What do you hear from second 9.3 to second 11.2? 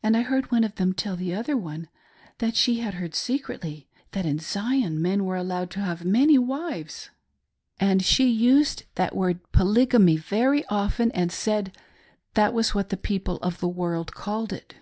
"Polygamy" very ofteii,